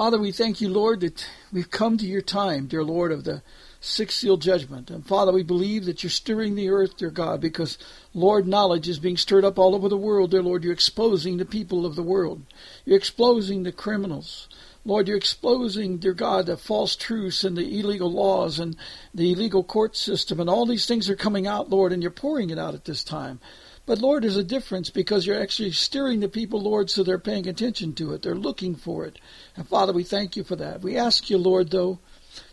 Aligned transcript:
Father, 0.00 0.18
we 0.18 0.32
thank 0.32 0.62
you, 0.62 0.70
Lord, 0.70 1.00
that 1.00 1.28
we've 1.52 1.70
come 1.70 1.98
to 1.98 2.06
your 2.06 2.22
time, 2.22 2.68
dear 2.68 2.82
Lord, 2.82 3.12
of 3.12 3.24
the 3.24 3.42
sixth 3.80 4.16
seal 4.16 4.38
judgment. 4.38 4.90
And 4.90 5.06
Father, 5.06 5.30
we 5.30 5.42
believe 5.42 5.84
that 5.84 6.02
you're 6.02 6.08
stirring 6.08 6.54
the 6.54 6.70
earth, 6.70 6.96
dear 6.96 7.10
God, 7.10 7.42
because, 7.42 7.76
Lord, 8.14 8.48
knowledge 8.48 8.88
is 8.88 8.98
being 8.98 9.18
stirred 9.18 9.44
up 9.44 9.58
all 9.58 9.74
over 9.74 9.90
the 9.90 9.98
world, 9.98 10.30
dear 10.30 10.42
Lord. 10.42 10.64
You're 10.64 10.72
exposing 10.72 11.36
the 11.36 11.44
people 11.44 11.84
of 11.84 11.96
the 11.96 12.02
world. 12.02 12.46
You're 12.86 12.96
exposing 12.96 13.62
the 13.62 13.72
criminals. 13.72 14.48
Lord, 14.86 15.06
you're 15.06 15.18
exposing, 15.18 15.98
dear 15.98 16.14
God, 16.14 16.46
the 16.46 16.56
false 16.56 16.96
truths 16.96 17.44
and 17.44 17.54
the 17.54 17.78
illegal 17.78 18.10
laws 18.10 18.58
and 18.58 18.76
the 19.12 19.32
illegal 19.32 19.62
court 19.62 19.98
system, 19.98 20.40
and 20.40 20.48
all 20.48 20.64
these 20.64 20.86
things 20.86 21.10
are 21.10 21.14
coming 21.14 21.46
out, 21.46 21.68
Lord, 21.68 21.92
and 21.92 22.02
you're 22.02 22.10
pouring 22.10 22.48
it 22.48 22.58
out 22.58 22.72
at 22.72 22.86
this 22.86 23.04
time. 23.04 23.38
But 23.86 24.00
Lord, 24.00 24.22
there's 24.22 24.36
a 24.36 24.44
difference 24.44 24.90
because 24.90 25.26
you're 25.26 25.40
actually 25.40 25.72
steering 25.72 26.20
the 26.20 26.28
people, 26.28 26.60
Lord, 26.60 26.90
so 26.90 27.02
they're 27.02 27.18
paying 27.18 27.48
attention 27.48 27.94
to 27.94 28.12
it. 28.12 28.22
They're 28.22 28.34
looking 28.34 28.74
for 28.74 29.04
it. 29.06 29.18
And 29.56 29.66
Father, 29.66 29.92
we 29.92 30.04
thank 30.04 30.36
you 30.36 30.44
for 30.44 30.56
that. 30.56 30.82
We 30.82 30.96
ask 30.96 31.28
you, 31.30 31.38
Lord, 31.38 31.70
though, 31.70 31.98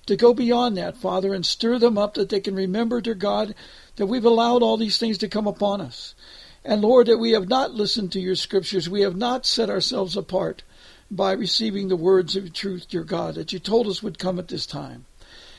to 0.08 0.16
go 0.16 0.34
beyond 0.34 0.78
that, 0.78 0.98
Father, 0.98 1.34
and 1.34 1.46
stir 1.46 1.80
them 1.80 1.98
up 1.98 2.16
that 2.16 2.30
they 2.30 2.40
can 2.40 2.56
remember, 2.56 3.02
dear 3.02 3.14
God, 3.14 3.54
that 3.98 4.08
we've 4.08 4.26
allowed 4.26 4.64
all 4.64 4.78
these 4.78 4.98
things 4.98 5.18
to 5.20 5.28
come 5.28 5.48
upon 5.48 5.82
us. 5.82 6.16
And 6.64 6.82
Lord, 6.82 7.08
that 7.08 7.18
we 7.18 7.32
have 7.32 7.48
not 7.48 7.74
listened 7.74 8.12
to 8.14 8.20
your 8.20 8.36
scriptures. 8.36 8.90
We 8.90 9.02
have 9.02 9.16
not 9.16 9.46
set 9.46 9.70
ourselves 9.70 10.18
apart 10.18 10.64
by 11.10 11.32
receiving 11.34 11.88
the 11.88 11.96
words 11.96 12.36
of 12.36 12.54
truth, 12.54 12.88
dear 12.90 13.04
God, 13.04 13.36
that 13.36 13.54
you 13.54 13.60
told 13.60 13.88
us 13.88 14.04
would 14.04 14.20
come 14.20 14.40
at 14.40 14.48
this 14.48 14.66
time. 14.66 15.06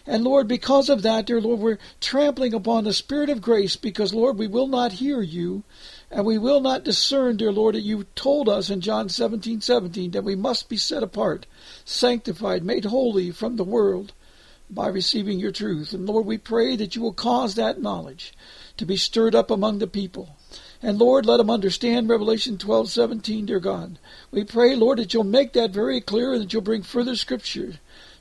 And 0.09 0.25
Lord, 0.25 0.49
because 0.49 0.89
of 0.89 1.03
that, 1.03 1.27
dear 1.27 1.39
Lord, 1.39 1.61
we're 1.61 1.79
trampling 2.01 2.55
upon 2.55 2.85
the 2.85 2.95
Spirit 2.95 3.29
of 3.29 3.43
grace 3.43 3.77
because, 3.77 4.15
Lord, 4.15 4.39
we 4.39 4.47
will 4.47 4.67
not 4.67 4.93
hear 4.93 5.21
you 5.21 5.65
and 6.11 6.25
we 6.25 6.39
will 6.39 6.61
not 6.63 6.83
discern, 6.83 7.37
dear 7.37 7.53
Lord, 7.53 7.75
that 7.75 7.83
you 7.83 8.05
told 8.15 8.49
us 8.49 8.71
in 8.71 8.81
John 8.81 9.11
17, 9.11 9.61
17 9.61 10.13
that 10.13 10.25
we 10.25 10.35
must 10.35 10.71
be 10.71 10.79
set 10.79 11.03
apart, 11.03 11.45
sanctified, 11.85 12.65
made 12.65 12.87
holy 12.87 13.31
from 13.31 13.57
the 13.57 13.65
world 13.65 14.15
by 14.71 14.89
receiving 14.89 15.39
your 15.39 15.53
truth. 15.53 15.93
And 15.93 16.07
Lord, 16.07 16.25
we 16.25 16.39
pray 16.39 16.75
that 16.77 16.97
you 16.97 17.03
will 17.03 17.13
cause 17.13 17.55
that 17.57 17.83
knowledge 17.83 18.33
to 18.79 18.87
be 18.87 18.97
stirred 18.97 19.35
up 19.35 19.51
among 19.51 19.79
the 19.79 19.87
people. 19.87 20.37
And 20.81 20.99
Lord, 20.99 21.27
let 21.27 21.37
them 21.37 21.51
understand 21.51 22.09
Revelation 22.09 22.57
12, 22.57 22.89
17, 22.89 23.45
dear 23.45 23.61
God. 23.61 23.99
We 24.31 24.45
pray, 24.45 24.75
Lord, 24.75 25.01
that 25.01 25.13
you'll 25.13 25.25
make 25.25 25.53
that 25.53 25.71
very 25.71 26.01
clear 26.01 26.33
and 26.33 26.43
that 26.43 26.53
you'll 26.55 26.63
bring 26.63 26.83
further 26.83 27.15
scripture, 27.15 27.75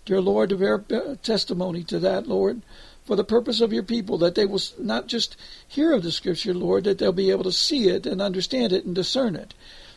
dear 0.07 0.21
Lord, 0.21 0.49
to 0.49 0.57
bear 0.57 0.83
uh, 0.91 1.15
testimony 1.21 1.83
to 1.83 1.99
that, 1.99 2.27
Lord, 2.27 2.61
for 3.05 3.17
the 3.17 3.25
purpose 3.25 3.59
of 3.59 3.73
your 3.73 3.83
people, 3.83 4.17
that 4.19 4.35
they 4.35 4.45
will 4.45 4.61
not 4.79 5.07
just 5.07 5.35
hear 5.67 5.91
of 5.91 6.01
the 6.01 6.13
scripture, 6.13 6.53
Lord, 6.53 6.85
that 6.85 6.97
they'll 6.97 7.11
be 7.11 7.29
able 7.29 7.43
to 7.43 7.51
see 7.51 7.89
it 7.89 8.05
and 8.05 8.21
understand 8.21 8.71
it 8.71 8.85
and 8.85 8.95
discern 8.95 9.35
it. 9.35 9.53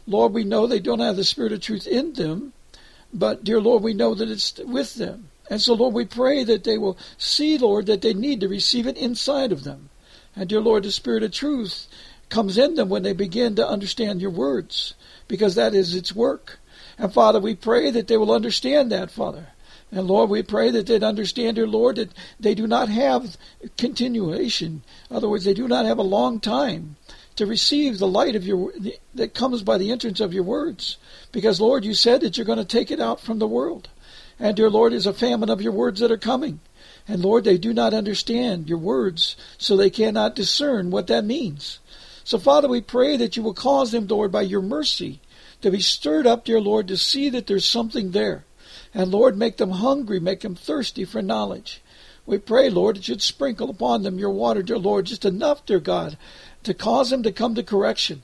Lord, 0.07 0.33
we 0.33 0.43
know 0.43 0.67
they 0.67 0.81
don't 0.81 0.99
have 0.99 1.17
the 1.17 1.23
spirit 1.23 1.53
of 1.53 1.61
truth 1.61 1.87
in 1.87 2.15
them, 2.15 2.53
but 3.15 3.45
dear 3.45 3.61
Lord, 3.61 3.85
we 3.85 3.95
know 3.95 4.15
that 4.15 4.29
it's 4.29 4.59
with 4.59 4.97
them. 4.97 5.31
And 5.49 5.61
so, 5.61 5.75
Lord, 5.75 5.95
we 5.95 6.05
pray 6.05 6.43
that 6.43 6.65
they 6.65 6.79
will 6.79 6.99
see, 7.17 7.57
Lord, 7.57 7.87
that 7.87 8.03
they 8.03 8.15
need 8.15 8.41
to 8.41 8.49
receive 8.49 8.87
it 8.87 8.97
inside 8.97 9.53
of 9.53 9.63
them. 9.63 9.91
And 10.35 10.49
dear 10.49 10.61
Lord, 10.61 10.83
the 10.83 10.93
spirit 10.93 11.23
of 11.23 11.33
truth 11.33 11.87
comes 12.29 12.59
in 12.59 12.75
them 12.75 12.89
when 12.89 13.05
they 13.05 13.13
begin 13.13 13.55
to 13.57 13.67
understand 13.67 14.21
your 14.21 14.31
words, 14.31 14.95
because 15.29 15.55
that 15.55 15.75
is 15.75 15.95
its 15.95 16.15
work. 16.15 16.59
And 16.99 17.13
Father, 17.13 17.39
we 17.39 17.55
pray 17.55 17.91
that 17.93 18.09
they 18.09 18.17
will 18.17 18.33
understand 18.33 18.91
that, 18.91 19.11
Father. 19.13 19.49
And 19.93 20.07
Lord, 20.07 20.31
we 20.31 20.43
pray 20.43 20.71
that 20.71 20.87
they'd 20.87 21.03
understand, 21.03 21.57
dear 21.57 21.67
Lord, 21.67 21.97
that 21.97 22.11
they 22.39 22.55
do 22.55 22.67
not 22.67 22.89
have 22.89 23.37
continuation. 23.77 24.83
In 25.11 25.17
other 25.17 25.29
words, 25.29 25.45
they 25.45 25.55
do 25.55 25.67
not 25.67 25.85
have 25.85 25.99
a 25.99 26.03
long 26.03 26.41
time 26.41 26.97
to 27.37 27.47
receive 27.47 27.99
the 27.99 28.07
light 28.07 28.37
of 28.37 28.45
your 28.45 28.73
that 29.15 29.35
comes 29.35 29.63
by 29.63 29.79
the 29.79 29.91
entrance 29.91 30.21
of 30.21 30.35
your 30.35 30.43
words. 30.43 30.99
Because 31.33 31.61
Lord, 31.61 31.85
you 31.85 31.95
said 31.95 32.21
that 32.21 32.37
you're 32.37 32.47
going 32.47 32.59
to 32.59 32.65
take 32.65 32.91
it 32.91 33.01
out 33.01 33.21
from 33.21 33.39
the 33.39 33.49
world. 33.49 33.89
And 34.39 34.57
dear 34.57 34.71
Lord, 34.71 34.93
is 34.93 35.07
a 35.07 35.13
famine 35.13 35.51
of 35.51 35.63
your 35.63 35.73
words 35.73 36.01
that 36.01 36.13
are 36.13 36.19
coming. 36.19 36.61
And 37.09 37.23
Lord, 37.23 37.45
they 37.45 37.59
do 37.59 37.73
not 37.73 37.95
understand 37.95 38.69
your 38.69 38.79
words, 38.79 39.37
so 39.59 39.77
they 39.77 39.91
cannot 39.91 40.37
discern 40.37 40.91
what 40.91 41.09
that 41.09 41.25
means. 41.25 41.79
So, 42.25 42.39
Father, 42.39 42.69
we 42.69 42.81
pray 42.81 43.17
that 43.17 43.37
you 43.37 43.43
will 43.43 43.55
cause 43.55 43.91
them, 43.91 44.07
Lord, 44.07 44.31
by 44.31 44.43
your 44.43 44.63
mercy, 44.63 45.21
to 45.63 45.71
be 45.71 45.81
stirred 45.81 46.27
up, 46.27 46.45
dear 46.45 46.61
Lord, 46.61 46.89
to 46.89 46.97
see 46.97 47.29
that 47.31 47.47
there's 47.47 47.65
something 47.65 48.13
there. 48.13 48.45
And, 48.93 49.11
Lord, 49.11 49.37
make 49.37 49.57
them 49.57 49.71
hungry, 49.71 50.21
make 50.21 50.41
them 50.41 50.55
thirsty 50.55 51.05
for 51.05 51.23
knowledge. 51.23 51.81
We 52.27 52.39
pray, 52.39 52.71
Lord, 52.71 52.97
that 52.97 53.09
you'd 53.09 53.23
sprinkle 53.23 53.71
upon 53.71 54.03
them 54.03 54.19
your 54.19 54.31
water, 54.31 54.63
dear 54.63 54.79
Lord, 54.79 55.07
just 55.07 55.25
enough, 55.25 55.65
dear 55.67 55.81
God, 55.81 56.17
to 56.65 56.75
cause 56.75 57.11
them 57.11 57.23
to 57.23 57.33
come 57.33 57.55
to 57.55 57.63
correction. 57.63 58.23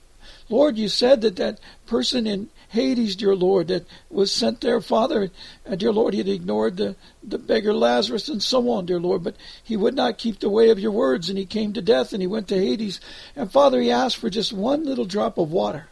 Lord, 0.49 0.79
you 0.79 0.89
said 0.89 1.23
that 1.23 1.37
that 1.37 1.59
person 1.87 2.27
in 2.27 2.51
Hades, 2.69 3.17
dear 3.17 3.35
Lord, 3.35 3.69
that 3.69 3.87
was 4.11 4.31
sent 4.31 4.61
there, 4.61 4.81
Father. 4.81 5.31
And 5.65 5.81
dear 5.81 5.93
Lord, 5.93 6.15
he 6.15 6.19
had 6.19 6.29
ignored 6.29 6.77
the, 6.77 6.97
the 7.23 7.39
beggar 7.39 7.75
Lazarus 7.75 8.29
and 8.29 8.43
so 8.43 8.69
on, 8.71 8.87
dear 8.87 9.01
Lord, 9.01 9.25
but 9.25 9.37
he 9.63 9.77
would 9.77 9.95
not 9.95 10.19
keep 10.19 10.41
the 10.41 10.51
way 10.51 10.71
of 10.71 10.79
your 10.79 10.93
words, 10.93 11.29
and 11.29 11.39
he 11.39 11.47
came 11.47 11.73
to 11.73 11.83
death 11.83 12.13
and 12.13 12.23
he 12.23 12.27
went 12.27 12.49
to 12.49 12.59
Hades. 12.59 13.01
And 13.35 13.51
Father, 13.51 13.81
he 13.81 13.91
asked 13.91 14.17
for 14.17 14.31
just 14.31 14.53
one 14.53 14.85
little 14.85 15.05
drop 15.05 15.39
of 15.39 15.51
water. 15.51 15.89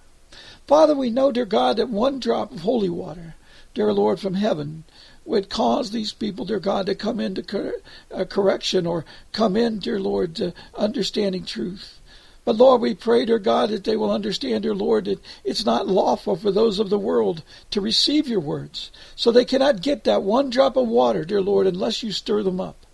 Father, 0.67 0.95
we 0.95 1.11
know, 1.11 1.31
dear 1.33 1.45
God, 1.45 1.77
that 1.77 1.89
one 1.89 2.21
drop 2.21 2.53
of 2.53 2.61
holy 2.61 2.89
water, 2.89 3.35
dear 3.75 3.93
Lord, 3.93 4.21
from 4.21 4.35
heaven, 4.35 4.85
would 5.25 5.51
cause 5.51 5.91
these 5.91 6.13
people, 6.13 6.45
dear 6.45 6.61
God, 6.61 6.87
to 6.87 6.95
come 6.95 7.21
into 7.21 7.43
cor- 7.43 7.83
uh, 8.11 8.25
correction 8.25 8.87
or 8.87 9.05
come 9.33 9.57
in, 9.57 9.79
dear 9.79 10.01
Lord, 10.01 10.37
to 10.37 10.55
understanding 10.75 11.45
truth. 11.45 12.01
But 12.45 12.57
Lord, 12.57 12.83
we 12.83 12.95
pray, 12.95 13.25
dear 13.25 13.39
God, 13.39 13.71
that 13.71 13.85
they 13.85 13.97
will 13.97 14.11
understand, 14.11 14.65
dear 14.65 14.75
Lord, 14.75 15.07
that 15.07 15.21
it's 15.45 15.65
not 15.65 15.89
lawful 15.89 16.37
for 16.37 16.51
those 16.51 16.79
of 16.79 16.91
the 16.91 16.99
world 16.99 17.43
to 17.71 17.81
receive 17.81 18.29
your 18.29 18.41
words. 18.41 18.91
So 19.17 19.33
they 19.33 19.47
cannot 19.47 19.81
get 19.81 20.05
that 20.05 20.23
one 20.23 20.51
drop 20.51 20.77
of 20.77 20.87
water, 20.87 21.25
dear 21.25 21.41
Lord, 21.41 21.67
unless 21.67 22.03
you 22.03 22.13
stir 22.13 22.43
them 22.43 22.61
up. 22.61 22.85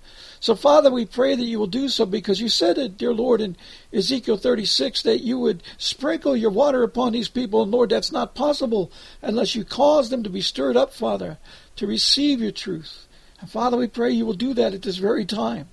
So, 0.40 0.54
Father, 0.54 0.90
we 0.90 1.04
pray 1.04 1.36
that 1.36 1.44
you 1.44 1.58
will 1.58 1.66
do 1.66 1.90
so 1.90 2.06
because 2.06 2.40
you 2.40 2.48
said 2.48 2.78
it, 2.78 2.96
dear 2.96 3.12
Lord, 3.12 3.42
in 3.42 3.58
Ezekiel 3.92 4.38
36 4.38 5.02
that 5.02 5.20
you 5.20 5.38
would 5.38 5.62
sprinkle 5.76 6.34
your 6.34 6.50
water 6.50 6.82
upon 6.82 7.12
these 7.12 7.28
people. 7.28 7.62
And, 7.62 7.70
Lord, 7.70 7.90
that's 7.90 8.10
not 8.10 8.34
possible 8.34 8.90
unless 9.20 9.54
you 9.54 9.64
cause 9.64 10.08
them 10.08 10.22
to 10.22 10.30
be 10.30 10.40
stirred 10.40 10.78
up, 10.78 10.94
Father, 10.94 11.38
to 11.76 11.86
receive 11.86 12.40
your 12.40 12.52
truth. 12.52 13.06
And, 13.40 13.50
Father, 13.50 13.76
we 13.76 13.86
pray 13.86 14.10
you 14.10 14.24
will 14.24 14.32
do 14.32 14.54
that 14.54 14.72
at 14.72 14.80
this 14.82 14.96
very 14.96 15.26
time 15.26 15.68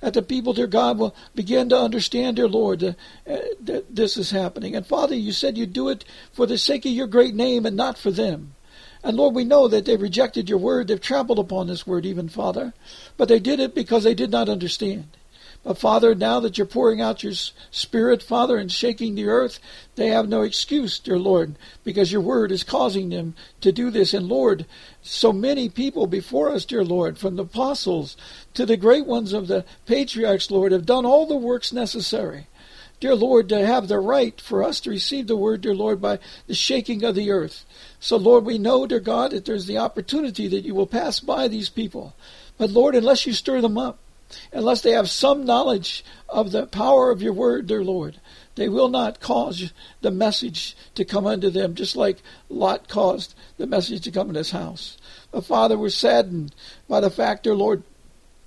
that 0.00 0.14
the 0.14 0.22
people, 0.22 0.52
dear 0.52 0.66
God, 0.66 0.98
will 0.98 1.14
begin 1.34 1.68
to 1.68 1.78
understand, 1.78 2.36
dear 2.36 2.48
Lord, 2.48 2.82
uh, 2.82 2.92
that 3.26 3.84
this 3.90 4.16
is 4.16 4.30
happening. 4.30 4.76
And 4.76 4.86
Father, 4.86 5.14
you 5.14 5.32
said 5.32 5.58
you'd 5.58 5.72
do 5.72 5.88
it 5.88 6.04
for 6.32 6.46
the 6.46 6.58
sake 6.58 6.86
of 6.86 6.92
your 6.92 7.06
great 7.06 7.34
name 7.34 7.66
and 7.66 7.76
not 7.76 7.98
for 7.98 8.10
them. 8.10 8.54
And 9.06 9.16
Lord, 9.16 9.36
we 9.36 9.44
know 9.44 9.68
that 9.68 9.84
they 9.84 9.96
rejected 9.96 10.48
your 10.48 10.58
word. 10.58 10.88
They've 10.88 11.00
trampled 11.00 11.38
upon 11.38 11.68
this 11.68 11.86
word, 11.86 12.04
even, 12.04 12.28
Father. 12.28 12.74
But 13.16 13.28
they 13.28 13.38
did 13.38 13.60
it 13.60 13.72
because 13.72 14.02
they 14.02 14.14
did 14.14 14.32
not 14.32 14.48
understand. 14.48 15.16
But 15.62 15.78
Father, 15.78 16.12
now 16.16 16.40
that 16.40 16.58
you're 16.58 16.66
pouring 16.66 17.00
out 17.00 17.22
your 17.22 17.34
Spirit, 17.70 18.20
Father, 18.20 18.56
and 18.56 18.70
shaking 18.70 19.14
the 19.14 19.28
earth, 19.28 19.60
they 19.94 20.08
have 20.08 20.28
no 20.28 20.42
excuse, 20.42 20.98
dear 20.98 21.20
Lord, 21.20 21.54
because 21.84 22.10
your 22.10 22.20
word 22.20 22.50
is 22.50 22.64
causing 22.64 23.10
them 23.10 23.36
to 23.60 23.70
do 23.70 23.92
this. 23.92 24.12
And 24.12 24.26
Lord, 24.26 24.66
so 25.02 25.32
many 25.32 25.68
people 25.68 26.08
before 26.08 26.50
us, 26.50 26.64
dear 26.64 26.84
Lord, 26.84 27.16
from 27.16 27.36
the 27.36 27.44
apostles 27.44 28.16
to 28.54 28.66
the 28.66 28.76
great 28.76 29.06
ones 29.06 29.32
of 29.32 29.46
the 29.46 29.64
patriarchs, 29.86 30.50
Lord, 30.50 30.72
have 30.72 30.84
done 30.84 31.06
all 31.06 31.26
the 31.26 31.36
works 31.36 31.72
necessary. 31.72 32.48
Dear 32.98 33.14
Lord, 33.14 33.50
to 33.50 33.66
have 33.66 33.88
the 33.88 33.98
right 33.98 34.40
for 34.40 34.62
us 34.62 34.80
to 34.80 34.90
receive 34.90 35.26
the 35.26 35.36
word, 35.36 35.60
dear 35.60 35.74
Lord, 35.74 36.00
by 36.00 36.18
the 36.46 36.54
shaking 36.54 37.04
of 37.04 37.14
the 37.14 37.30
earth. 37.30 37.66
So, 38.00 38.16
Lord, 38.16 38.44
we 38.44 38.56
know, 38.56 38.86
dear 38.86 39.00
God, 39.00 39.32
that 39.32 39.44
there's 39.44 39.66
the 39.66 39.78
opportunity 39.78 40.48
that 40.48 40.64
you 40.64 40.74
will 40.74 40.86
pass 40.86 41.20
by 41.20 41.48
these 41.48 41.68
people. 41.68 42.14
But, 42.56 42.70
Lord, 42.70 42.94
unless 42.94 43.26
you 43.26 43.34
stir 43.34 43.60
them 43.60 43.76
up, 43.76 43.98
unless 44.50 44.80
they 44.80 44.92
have 44.92 45.10
some 45.10 45.44
knowledge 45.44 46.04
of 46.28 46.52
the 46.52 46.66
power 46.66 47.10
of 47.10 47.20
your 47.20 47.34
word, 47.34 47.66
dear 47.66 47.84
Lord, 47.84 48.18
they 48.54 48.68
will 48.68 48.88
not 48.88 49.20
cause 49.20 49.72
the 50.00 50.10
message 50.10 50.74
to 50.94 51.04
come 51.04 51.26
unto 51.26 51.50
them, 51.50 51.74
just 51.74 51.96
like 51.96 52.22
Lot 52.48 52.88
caused 52.88 53.34
the 53.58 53.66
message 53.66 54.02
to 54.04 54.10
come 54.10 54.30
in 54.30 54.34
his 54.34 54.52
house. 54.52 54.96
But 55.30 55.44
Father, 55.44 55.76
we're 55.76 55.90
saddened 55.90 56.54
by 56.88 57.00
the 57.00 57.10
fact, 57.10 57.42
dear 57.44 57.54
Lord, 57.54 57.82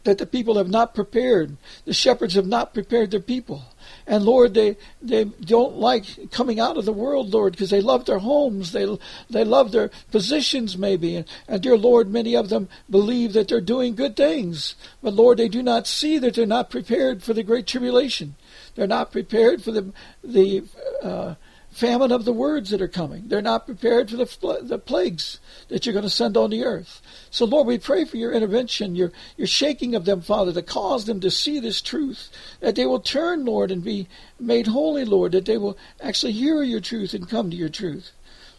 that 0.04 0.18
the 0.18 0.26
people 0.26 0.58
have 0.58 0.70
not 0.70 0.96
prepared. 0.96 1.58
The 1.86 1.94
shepherds 1.94 2.36
have 2.36 2.48
not 2.48 2.74
prepared 2.74 3.12
their 3.12 3.20
people. 3.20 3.64
And 4.08 4.24
Lord, 4.24 4.54
they, 4.54 4.78
they 5.02 5.26
don't 5.26 5.78
like 5.78 6.32
coming 6.32 6.60
out 6.60 6.78
of 6.78 6.86
the 6.86 6.94
world, 6.94 7.34
Lord, 7.34 7.54
because 7.54 7.70
they 7.70 7.82
love 7.82 8.06
their 8.06 8.20
homes. 8.20 8.72
They, 8.72 8.98
they 9.30 9.44
love 9.44 9.72
their 9.72 9.92
positions, 10.12 10.78
maybe. 10.78 11.16
And, 11.16 11.26
and 11.48 11.62
dear 11.62 11.78
Lord, 11.78 12.10
many 12.10 12.36
of 12.36 12.50
them 12.50 12.70
believe 12.90 13.34
that 13.34 13.50
they're 13.50 13.62
doing 13.62 13.96
good 13.96 14.16
things. 14.16 14.76
But 15.04 15.14
Lord, 15.14 15.38
they 15.38 15.50
do 15.50 15.62
not 15.62 15.86
see 15.86 16.18
that 16.18 16.36
they're 16.36 16.46
not 16.46 16.70
prepared 16.70 17.22
for 17.22 17.34
the 17.34 17.44
great 17.44 17.68
tribulation. 17.68 18.36
They're 18.76 18.88
not 18.88 19.12
prepared 19.12 19.64
for 19.64 19.72
the, 19.72 19.94
the, 20.24 20.64
uh, 21.04 21.36
famine 21.72 22.12
of 22.12 22.26
the 22.26 22.34
words 22.34 22.72
that 22.72 22.82
are 22.82 22.88
coming. 22.88 23.28
They're 23.28 23.42
not 23.42 23.66
prepared 23.66 24.10
for 24.10 24.18
the, 24.18 24.60
the 24.62 24.80
plagues 24.80 25.40
that 25.68 25.86
you're 25.86 25.94
going 25.94 26.04
to 26.04 26.10
send 26.10 26.36
on 26.36 26.50
the 26.50 26.64
earth. 26.64 27.02
So, 27.30 27.46
Lord, 27.46 27.68
we 27.68 27.78
pray 27.78 28.06
for 28.06 28.18
your 28.18 28.32
intervention, 28.32 28.96
your, 28.96 29.12
your 29.38 29.48
shaking 29.48 29.96
of 29.96 30.06
them, 30.06 30.22
Father, 30.22 30.52
to 30.54 30.62
cause 30.62 31.06
them 31.06 31.20
to 31.22 31.32
see 31.32 31.60
this 31.60 31.82
truth, 31.82 32.30
that 32.60 32.76
they 32.76 32.86
will 32.86 33.00
turn, 33.00 33.46
Lord, 33.46 33.72
and 33.72 33.84
be 33.84 34.08
made 34.40 34.68
holy, 34.68 35.06
Lord, 35.06 35.32
that 35.34 35.46
they 35.46 35.58
will 35.58 35.78
actually 36.02 36.34
hear 36.34 36.64
your 36.64 36.82
truth 36.82 37.14
and 37.14 37.30
come 37.30 37.50
to 37.52 37.58
your 37.58 37.70
truth. 37.70 38.12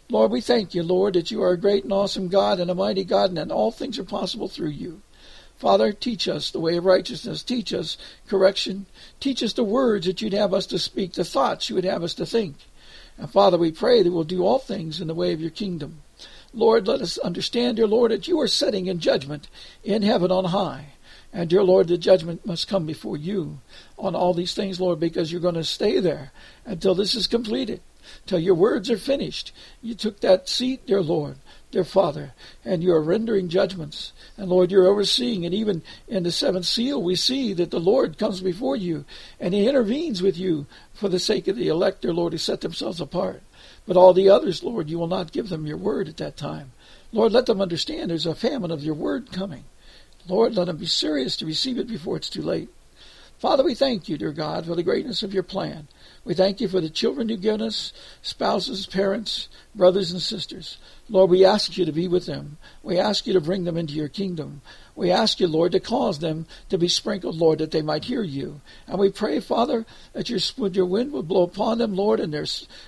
Lord, 0.09 0.31
we 0.31 0.41
thank 0.41 0.73
you, 0.73 0.83
Lord, 0.83 1.13
that 1.13 1.31
you 1.31 1.41
are 1.43 1.51
a 1.51 1.57
great 1.57 1.83
and 1.83 1.93
awesome 1.93 2.27
God 2.27 2.59
and 2.59 2.71
a 2.71 2.75
mighty 2.75 3.03
God, 3.03 3.29
and 3.29 3.37
that 3.37 3.51
all 3.51 3.71
things 3.71 3.99
are 3.99 4.03
possible 4.03 4.47
through 4.47 4.69
you. 4.69 5.01
Father, 5.57 5.93
teach 5.93 6.27
us 6.27 6.49
the 6.49 6.59
way 6.59 6.75
of 6.77 6.85
righteousness. 6.85 7.43
Teach 7.43 7.71
us 7.71 7.95
correction. 8.27 8.87
Teach 9.19 9.43
us 9.43 9.53
the 9.53 9.63
words 9.63 10.07
that 10.07 10.19
you'd 10.19 10.33
have 10.33 10.55
us 10.55 10.65
to 10.65 10.79
speak, 10.79 11.13
the 11.13 11.23
thoughts 11.23 11.69
you 11.69 11.75
would 11.75 11.85
have 11.85 12.03
us 12.03 12.15
to 12.15 12.25
think. 12.25 12.55
And 13.21 13.29
Father, 13.29 13.55
we 13.55 13.71
pray 13.71 14.01
that 14.01 14.11
we'll 14.11 14.23
do 14.23 14.43
all 14.43 14.57
things 14.57 14.99
in 14.99 15.05
the 15.05 15.13
way 15.13 15.31
of 15.31 15.39
your 15.39 15.51
kingdom. 15.51 16.01
Lord, 16.55 16.87
let 16.87 17.01
us 17.01 17.19
understand, 17.19 17.77
dear 17.77 17.85
Lord, 17.85 18.09
that 18.09 18.27
you 18.27 18.41
are 18.41 18.47
setting 18.47 18.87
in 18.87 18.99
judgment 18.99 19.47
in 19.83 20.01
heaven 20.01 20.31
on 20.31 20.45
high. 20.45 20.93
And 21.31 21.47
dear 21.47 21.63
Lord, 21.63 21.87
the 21.87 21.99
judgment 21.99 22.47
must 22.47 22.67
come 22.67 22.87
before 22.87 23.17
you 23.17 23.59
on 23.95 24.15
all 24.15 24.33
these 24.33 24.55
things, 24.55 24.81
Lord, 24.81 24.99
because 24.99 25.31
you're 25.31 25.39
going 25.39 25.53
to 25.53 25.63
stay 25.63 25.99
there 25.99 26.31
until 26.65 26.95
this 26.95 27.13
is 27.13 27.27
completed, 27.27 27.81
till 28.25 28.39
your 28.39 28.55
words 28.55 28.89
are 28.89 28.97
finished. 28.97 29.51
You 29.81 29.95
took 29.95 30.19
that 30.19 30.49
seat, 30.49 30.85
dear 30.85 31.01
Lord, 31.01 31.37
dear 31.71 31.83
Father, 31.83 32.33
and 32.65 32.83
you 32.83 32.93
are 32.93 33.01
rendering 33.01 33.49
judgments. 33.49 34.13
And 34.37 34.49
Lord, 34.49 34.71
you're 34.71 34.87
overseeing. 34.87 35.45
And 35.45 35.53
even 35.53 35.83
in 36.07 36.23
the 36.23 36.31
seventh 36.31 36.65
seal, 36.65 37.01
we 37.01 37.15
see 37.15 37.53
that 37.53 37.71
the 37.71 37.79
Lord 37.79 38.17
comes 38.17 38.41
before 38.41 38.75
you 38.75 39.05
and 39.39 39.53
he 39.53 39.67
intervenes 39.67 40.21
with 40.21 40.37
you 40.37 40.65
for 40.93 41.09
the 41.09 41.19
sake 41.19 41.47
of 41.47 41.55
the 41.55 41.67
elect, 41.67 42.01
dear 42.01 42.13
Lord, 42.13 42.33
who 42.33 42.37
set 42.37 42.61
themselves 42.61 43.01
apart. 43.01 43.41
But 43.85 43.97
all 43.97 44.13
the 44.13 44.29
others, 44.29 44.63
Lord, 44.63 44.89
you 44.89 44.99
will 44.99 45.07
not 45.07 45.31
give 45.31 45.49
them 45.49 45.65
your 45.65 45.77
word 45.77 46.07
at 46.07 46.17
that 46.17 46.37
time. 46.37 46.71
Lord, 47.11 47.31
let 47.31 47.45
them 47.45 47.61
understand 47.61 48.09
there's 48.09 48.25
a 48.25 48.35
famine 48.35 48.71
of 48.71 48.83
your 48.83 48.95
word 48.95 49.31
coming. 49.31 49.65
Lord, 50.27 50.55
let 50.55 50.67
them 50.67 50.77
be 50.77 50.85
serious 50.85 51.35
to 51.37 51.45
receive 51.45 51.77
it 51.77 51.87
before 51.87 52.17
it's 52.17 52.29
too 52.29 52.41
late. 52.41 52.69
Father, 53.41 53.63
we 53.63 53.73
thank 53.73 54.07
you, 54.07 54.19
dear 54.19 54.33
God, 54.33 54.67
for 54.67 54.75
the 54.75 54.83
greatness 54.83 55.23
of 55.23 55.33
your 55.33 55.41
plan. 55.41 55.87
We 56.23 56.35
thank 56.35 56.61
you 56.61 56.67
for 56.67 56.79
the 56.79 56.91
children 56.91 57.27
you've 57.27 57.41
given 57.41 57.63
us, 57.63 57.91
spouses, 58.21 58.85
parents, 58.85 59.49
brothers, 59.73 60.11
and 60.11 60.21
sisters. 60.21 60.77
Lord, 61.09 61.31
we 61.31 61.43
ask 61.43 61.75
you 61.75 61.83
to 61.85 61.91
be 61.91 62.07
with 62.07 62.27
them. 62.27 62.59
We 62.83 62.99
ask 62.99 63.25
you 63.25 63.33
to 63.33 63.41
bring 63.41 63.63
them 63.63 63.77
into 63.77 63.95
your 63.95 64.09
kingdom. 64.09 64.61
We 64.95 65.09
ask 65.09 65.39
you, 65.39 65.47
Lord, 65.47 65.71
to 65.71 65.79
cause 65.79 66.19
them 66.19 66.45
to 66.69 66.77
be 66.77 66.87
sprinkled, 66.87 67.35
Lord, 67.35 67.57
that 67.57 67.71
they 67.71 67.81
might 67.81 68.05
hear 68.05 68.21
you. 68.21 68.61
And 68.85 68.99
we 68.99 69.09
pray, 69.09 69.39
Father, 69.39 69.87
that 70.13 70.29
your, 70.29 70.39
your 70.69 70.85
wind 70.85 71.11
would 71.11 71.27
blow 71.27 71.41
upon 71.41 71.79
them, 71.79 71.95
Lord, 71.95 72.19
and 72.19 72.31
their, 72.31 72.45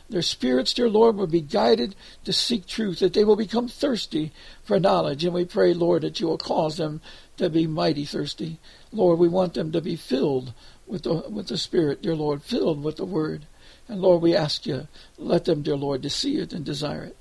their 0.07 0.21
spirits, 0.21 0.75
dear 0.75 0.87
Lord, 0.87 1.15
would 1.15 1.31
be 1.31 1.41
guided 1.41 1.95
to 2.25 2.31
seek 2.31 2.67
truth, 2.67 2.99
that 2.99 3.13
they 3.13 3.23
will 3.23 3.35
become 3.35 3.67
thirsty 3.67 4.31
for 4.63 4.79
knowledge. 4.79 5.25
And 5.25 5.33
we 5.33 5.45
pray, 5.45 5.73
Lord, 5.73 6.03
that 6.03 6.19
you 6.19 6.27
will 6.27 6.37
cause 6.37 6.77
them 6.77 7.01
to 7.37 7.49
be 7.49 7.67
mighty 7.67 8.05
thirsty. 8.05 8.59
Lord, 8.91 9.19
we 9.19 9.27
want 9.27 9.53
them 9.53 9.71
to 9.71 9.81
be 9.81 9.95
filled 9.95 10.53
with 10.85 11.03
the, 11.03 11.13
with 11.29 11.47
the 11.47 11.57
Spirit, 11.57 12.01
dear 12.01 12.15
Lord, 12.15 12.43
filled 12.43 12.83
with 12.83 12.97
the 12.97 13.05
Word. 13.05 13.47
And 13.87 14.01
Lord, 14.01 14.21
we 14.21 14.35
ask 14.35 14.65
you, 14.65 14.87
let 15.17 15.45
them, 15.45 15.61
dear 15.61 15.75
Lord, 15.75 16.03
to 16.03 16.09
see 16.09 16.37
it 16.37 16.53
and 16.53 16.63
desire 16.63 17.03
it. 17.03 17.17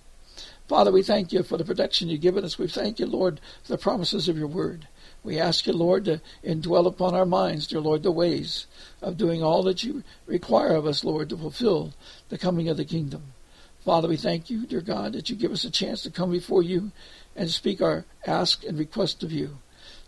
Father, 0.68 0.92
we 0.92 1.02
thank 1.02 1.32
you 1.32 1.42
for 1.42 1.58
the 1.58 1.64
protection 1.64 2.08
you've 2.08 2.20
given 2.20 2.44
us. 2.44 2.58
We 2.58 2.68
thank 2.68 2.98
you, 2.98 3.06
Lord, 3.06 3.40
for 3.62 3.72
the 3.72 3.78
promises 3.78 4.28
of 4.28 4.38
your 4.38 4.46
word. 4.46 4.86
We 5.22 5.38
ask 5.38 5.66
you, 5.66 5.72
Lord, 5.72 6.06
to 6.06 6.20
indwell 6.44 6.86
upon 6.86 7.14
our 7.14 7.26
minds, 7.26 7.66
dear 7.66 7.80
Lord, 7.80 8.02
the 8.02 8.10
ways 8.10 8.66
of 9.00 9.16
doing 9.16 9.42
all 9.42 9.62
that 9.64 9.84
you 9.84 10.02
require 10.26 10.74
of 10.74 10.86
us, 10.86 11.04
Lord, 11.04 11.28
to 11.28 11.36
fulfill 11.36 11.92
the 12.28 12.38
coming 12.38 12.68
of 12.68 12.76
the 12.76 12.84
kingdom. 12.84 13.34
Father, 13.84 14.08
we 14.08 14.16
thank 14.16 14.48
you, 14.48 14.64
dear 14.64 14.80
God, 14.80 15.12
that 15.12 15.28
you 15.28 15.36
give 15.36 15.52
us 15.52 15.64
a 15.64 15.70
chance 15.70 16.02
to 16.02 16.10
come 16.10 16.30
before 16.30 16.62
you 16.62 16.92
and 17.34 17.50
speak 17.50 17.82
our 17.82 18.04
ask 18.26 18.64
and 18.64 18.78
request 18.78 19.22
of 19.22 19.32
you. 19.32 19.58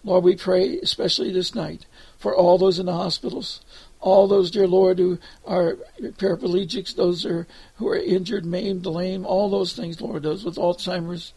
Lord, 0.04 0.22
we 0.22 0.36
pray, 0.36 0.78
especially 0.80 1.32
this 1.32 1.54
night, 1.54 1.86
for 2.18 2.36
all 2.36 2.58
those 2.58 2.78
in 2.78 2.86
the 2.86 2.92
hospitals, 2.92 3.62
all 4.00 4.28
those, 4.28 4.50
dear 4.50 4.66
Lord, 4.66 4.98
who 4.98 5.18
are 5.46 5.78
paraplegics, 5.98 6.94
those 6.94 7.24
are, 7.24 7.46
who 7.76 7.88
are 7.88 7.96
injured, 7.96 8.44
maimed, 8.44 8.84
lame, 8.84 9.24
all 9.24 9.48
those 9.48 9.72
things, 9.72 10.00
Lord, 10.00 10.22
those 10.22 10.44
with 10.44 10.56
Alzheimer's. 10.56 11.32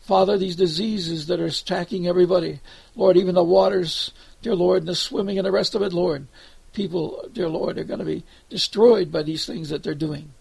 Father, 0.00 0.38
these 0.38 0.56
diseases 0.56 1.26
that 1.26 1.40
are 1.40 1.46
attacking 1.46 2.06
everybody, 2.06 2.60
Lord, 2.94 3.16
even 3.16 3.34
the 3.34 3.44
waters, 3.44 4.12
dear 4.40 4.54
Lord, 4.54 4.82
and 4.82 4.88
the 4.88 4.94
swimming 4.94 5.38
and 5.38 5.46
the 5.46 5.52
rest 5.52 5.74
of 5.74 5.82
it, 5.82 5.92
Lord, 5.92 6.26
people, 6.72 7.28
dear 7.32 7.48
Lord, 7.48 7.76
are 7.78 7.84
going 7.84 8.00
to 8.00 8.04
be 8.04 8.24
destroyed 8.48 9.10
by 9.10 9.22
these 9.22 9.46
things 9.46 9.68
that 9.70 9.82
they're 9.82 9.94
doing. 9.94 10.32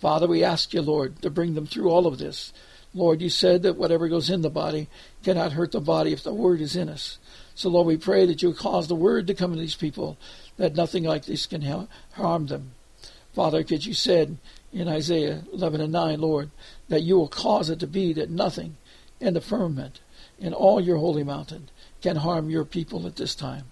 Father, 0.00 0.26
we 0.26 0.44
ask 0.44 0.74
you, 0.74 0.82
Lord, 0.82 1.22
to 1.22 1.30
bring 1.30 1.54
them 1.54 1.66
through 1.66 1.88
all 1.88 2.06
of 2.06 2.18
this. 2.18 2.52
Lord, 2.94 3.20
you 3.20 3.28
said 3.28 3.62
that 3.64 3.76
whatever 3.76 4.08
goes 4.08 4.30
in 4.30 4.42
the 4.42 4.50
body 4.50 4.88
cannot 5.24 5.52
hurt 5.52 5.72
the 5.72 5.80
body 5.80 6.12
if 6.12 6.22
the 6.22 6.32
word 6.32 6.60
is 6.60 6.76
in 6.76 6.88
us. 6.88 7.18
So, 7.56 7.68
Lord, 7.68 7.86
we 7.88 7.96
pray 7.96 8.24
that 8.26 8.42
you 8.42 8.52
cause 8.54 8.88
the 8.88 8.94
word 8.94 9.26
to 9.26 9.34
come 9.34 9.52
to 9.52 9.58
these 9.58 9.74
people, 9.74 10.16
that 10.56 10.76
nothing 10.76 11.04
like 11.04 11.24
this 11.24 11.46
can 11.46 11.88
harm 12.12 12.46
them. 12.46 12.72
Father, 13.34 13.58
because 13.58 13.86
you 13.86 13.94
said 13.94 14.38
in 14.72 14.88
Isaiah 14.88 15.42
11 15.52 15.80
and 15.80 15.92
9, 15.92 16.20
Lord, 16.20 16.50
that 16.88 17.02
you 17.02 17.16
will 17.16 17.28
cause 17.28 17.68
it 17.68 17.80
to 17.80 17.86
be 17.86 18.12
that 18.12 18.30
nothing 18.30 18.76
in 19.20 19.34
the 19.34 19.40
firmament, 19.40 20.00
in 20.38 20.52
all 20.52 20.80
your 20.80 20.98
holy 20.98 21.24
mountain, 21.24 21.68
can 22.00 22.16
harm 22.16 22.48
your 22.48 22.64
people 22.64 23.06
at 23.06 23.16
this 23.16 23.34
time. 23.34 23.64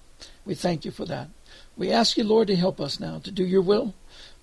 We 0.44 0.54
thank 0.56 0.84
you 0.84 0.90
for 0.90 1.04
that. 1.06 1.28
We 1.76 1.90
ask 1.90 2.16
you, 2.16 2.24
Lord, 2.24 2.48
to 2.48 2.56
help 2.56 2.80
us 2.80 2.98
now 2.98 3.20
to 3.20 3.30
do 3.30 3.44
your 3.44 3.62
will, 3.62 3.94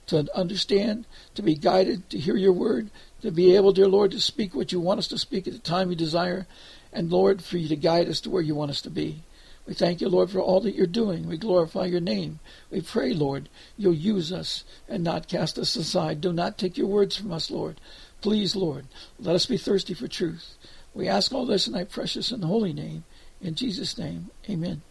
to 0.07 0.27
understand, 0.35 1.05
to 1.35 1.41
be 1.41 1.55
guided, 1.55 2.09
to 2.09 2.17
hear 2.17 2.35
your 2.35 2.53
word, 2.53 2.89
to 3.21 3.31
be 3.31 3.55
able, 3.55 3.71
dear 3.71 3.87
Lord, 3.87 4.11
to 4.11 4.19
speak 4.19 4.55
what 4.55 4.71
you 4.71 4.79
want 4.79 4.99
us 4.99 5.07
to 5.09 5.17
speak 5.17 5.47
at 5.47 5.53
the 5.53 5.59
time 5.59 5.89
you 5.89 5.95
desire, 5.95 6.47
and 6.91 7.11
Lord, 7.11 7.43
for 7.43 7.57
you 7.57 7.67
to 7.67 7.75
guide 7.75 8.07
us 8.07 8.21
to 8.21 8.29
where 8.29 8.41
you 8.41 8.55
want 8.55 8.71
us 8.71 8.81
to 8.81 8.89
be. 8.89 9.23
We 9.67 9.75
thank 9.75 10.01
you, 10.01 10.09
Lord, 10.09 10.31
for 10.31 10.39
all 10.39 10.61
that 10.61 10.73
you're 10.73 10.87
doing. 10.87 11.27
We 11.27 11.37
glorify 11.37 11.85
your 11.85 12.01
name. 12.01 12.39
We 12.71 12.81
pray, 12.81 13.13
Lord, 13.13 13.49
you'll 13.77 13.93
use 13.93 14.31
us 14.31 14.63
and 14.87 15.03
not 15.03 15.27
cast 15.27 15.59
us 15.59 15.75
aside. 15.75 16.21
Do 16.21 16.33
not 16.33 16.57
take 16.57 16.75
your 16.75 16.87
words 16.87 17.15
from 17.15 17.31
us, 17.31 17.51
Lord. 17.51 17.79
Please, 18.21 18.55
Lord, 18.55 18.87
let 19.19 19.35
us 19.35 19.45
be 19.45 19.57
thirsty 19.57 19.93
for 19.93 20.07
truth. 20.07 20.55
We 20.95 21.07
ask 21.07 21.31
all 21.31 21.45
this 21.45 21.67
in 21.67 21.73
thy 21.73 21.83
precious 21.83 22.31
and 22.31 22.43
holy 22.43 22.73
name. 22.73 23.03
In 23.41 23.53
Jesus' 23.53 23.97
name, 23.97 24.31
amen. 24.49 24.81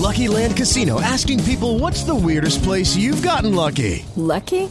Lucky 0.00 0.28
Land 0.28 0.56
Casino 0.56 1.00
asking 1.00 1.44
people 1.44 1.78
what's 1.78 2.04
the 2.04 2.14
weirdest 2.14 2.62
place 2.62 2.96
you've 2.96 3.22
gotten 3.22 3.54
lucky? 3.54 4.06
Lucky? 4.16 4.70